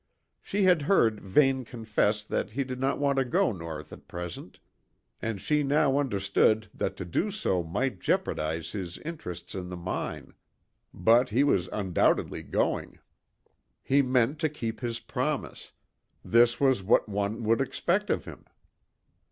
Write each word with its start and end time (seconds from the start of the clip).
She 0.41 0.63
had 0.63 0.81
heard 0.81 1.19
Vane 1.19 1.63
confess 1.63 2.23
that 2.23 2.53
he 2.53 2.63
did 2.63 2.79
not 2.79 2.97
want 2.97 3.19
to 3.19 3.23
go 3.23 3.51
north 3.51 3.93
at 3.93 4.07
present, 4.07 4.59
and 5.21 5.39
she 5.39 5.61
now 5.61 5.99
understood 5.99 6.69
that 6.73 6.97
to 6.97 7.05
do 7.05 7.29
so 7.29 7.61
might 7.61 7.99
jeopardise 8.01 8.71
his 8.71 8.97
interests 8.97 9.53
in 9.53 9.69
the 9.69 9.77
mine; 9.77 10.33
but 10.91 11.29
he 11.29 11.43
was 11.43 11.69
undoubtedly 11.71 12.41
going. 12.41 12.97
He 13.83 14.01
meant 14.01 14.39
to 14.39 14.49
keep 14.49 14.79
his 14.79 14.99
promise 14.99 15.71
this 16.25 16.59
was 16.59 16.81
what 16.81 17.07
one 17.07 17.43
would 17.43 17.61
expect 17.61 18.09
of 18.09 18.25
him. 18.25 18.45